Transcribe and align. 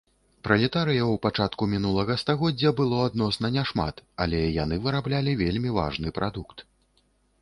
Пралетарыяў 0.45 1.11
пачатку 1.25 1.67
мінулага 1.73 2.15
стагоддзя 2.23 2.71
было 2.81 3.03
адносна 3.09 3.51
няшмат, 3.57 3.95
але 4.25 4.39
яны 4.63 4.75
выраблялі 4.87 5.39
вельмі 5.43 5.69
важны 5.81 6.09
прадукт. 6.21 6.57